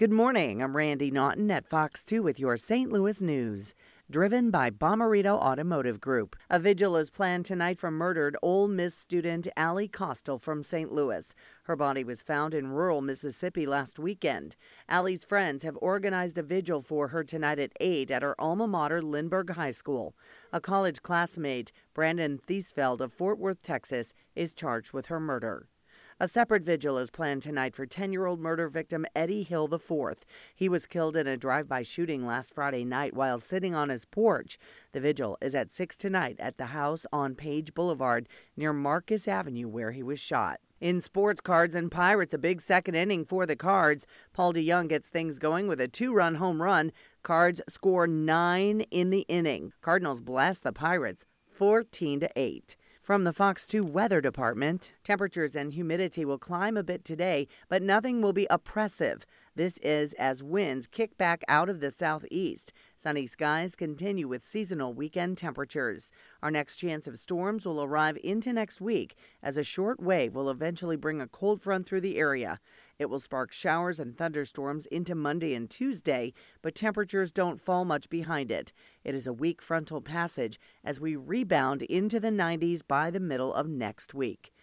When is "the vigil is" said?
34.92-35.54